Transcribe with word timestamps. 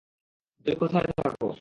তুমি 0.65 0.75
কোথায় 0.75 1.07
থাক? 1.17 1.33